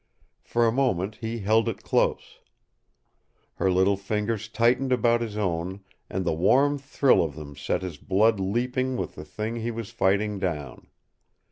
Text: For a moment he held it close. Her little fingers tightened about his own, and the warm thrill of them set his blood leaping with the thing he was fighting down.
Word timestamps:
For 0.41 0.65
a 0.65 0.71
moment 0.71 1.17
he 1.17 1.41
held 1.41 1.69
it 1.69 1.83
close. 1.83 2.39
Her 3.57 3.69
little 3.71 3.97
fingers 3.97 4.47
tightened 4.47 4.91
about 4.91 5.21
his 5.21 5.37
own, 5.37 5.81
and 6.09 6.25
the 6.25 6.33
warm 6.33 6.79
thrill 6.79 7.21
of 7.23 7.35
them 7.35 7.55
set 7.55 7.83
his 7.83 7.97
blood 7.97 8.39
leaping 8.39 8.97
with 8.97 9.13
the 9.13 9.23
thing 9.25 9.57
he 9.57 9.69
was 9.69 9.91
fighting 9.91 10.39
down. 10.39 10.87